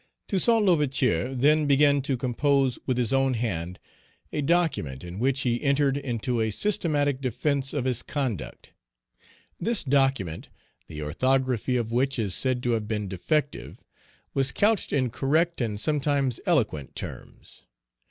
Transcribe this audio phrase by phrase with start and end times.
[0.27, 3.77] Toussaint L'Ouverture then began to compose with his own hand
[4.33, 8.73] a document, in which he entered into a systematic defence of his conduct.
[9.59, 10.49] This document,
[10.87, 13.83] the orthography of which is said to have been defective,
[14.33, 17.67] was couched in correct and sometimes eloquent terms.